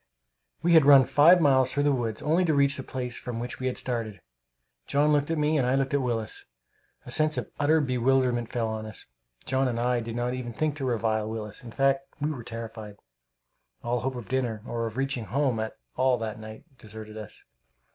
We 0.63 0.73
had 0.73 0.83
run 0.87 1.03
five 1.05 1.39
miles 1.39 1.71
through 1.71 1.83
the 1.83 1.91
woods, 1.91 2.23
only 2.23 2.43
to 2.45 2.55
reach 2.55 2.75
the 2.77 2.81
place 2.81 3.19
from 3.19 3.37
which 3.39 3.59
we 3.59 3.67
had 3.67 3.77
started. 3.77 4.19
John 4.87 5.13
looked 5.13 5.29
at 5.29 5.37
me, 5.37 5.59
and 5.59 5.67
I 5.67 5.75
looked 5.75 5.93
at 5.93 6.01
Willis. 6.01 6.45
A 7.05 7.11
sense 7.11 7.37
of 7.37 7.51
utter 7.59 7.79
bewilderment 7.81 8.49
fell 8.51 8.67
on 8.67 8.87
us. 8.87 9.05
John 9.45 9.67
and 9.67 9.79
I 9.79 9.99
did 9.99 10.15
not 10.15 10.33
even 10.33 10.53
think 10.53 10.75
to 10.77 10.85
revile 10.85 11.29
Willis. 11.29 11.63
In 11.63 11.69
fact, 11.71 12.07
we 12.19 12.31
were 12.31 12.43
terrified. 12.43 12.97
All 13.83 13.99
hope 13.99 14.15
of 14.15 14.27
dinner, 14.27 14.63
or 14.65 14.87
of 14.87 14.97
reaching 14.97 15.25
home 15.25 15.59
at 15.59 15.77
all 15.95 16.17
that 16.17 16.39
night, 16.39 16.63
deserted 16.79 17.15
us. 17.15 17.43